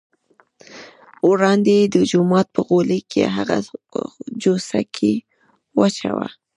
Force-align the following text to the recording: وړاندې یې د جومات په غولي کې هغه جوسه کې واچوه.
وړاندې 1.29 1.71
یې 1.79 1.85
د 1.93 1.95
جومات 2.11 2.47
په 2.55 2.61
غولي 2.67 2.99
کې 3.11 3.23
هغه 3.37 3.57
جوسه 4.43 4.79
کې 4.95 5.11
واچوه. 5.77 6.27